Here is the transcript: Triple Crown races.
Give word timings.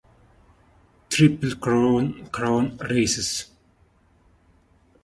Triple 1.09 1.55
Crown 1.59 2.77
races. 2.89 3.51